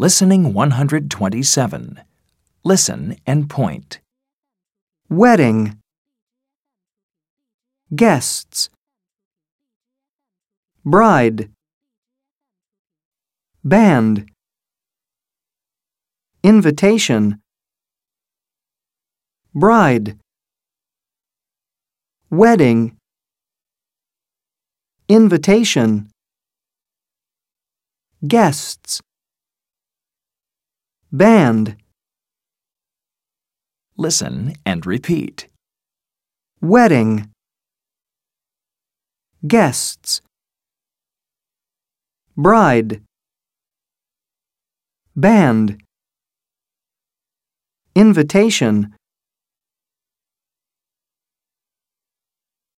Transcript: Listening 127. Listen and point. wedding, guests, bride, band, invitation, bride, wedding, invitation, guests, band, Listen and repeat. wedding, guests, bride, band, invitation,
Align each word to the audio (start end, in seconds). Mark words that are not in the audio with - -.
Listening 0.00 0.54
127. 0.54 2.00
Listen 2.64 3.16
and 3.26 3.50
point. 3.50 4.00
wedding, 5.10 5.76
guests, 7.94 8.70
bride, 10.86 11.50
band, 13.62 14.30
invitation, 16.42 17.42
bride, 19.54 20.16
wedding, 22.30 22.96
invitation, 25.10 26.08
guests, 28.26 29.02
band, 31.12 31.76
Listen 33.96 34.54
and 34.64 34.86
repeat. 34.86 35.48
wedding, 36.62 37.30
guests, 39.46 40.22
bride, 42.36 43.02
band, 45.16 45.82
invitation, 47.94 48.94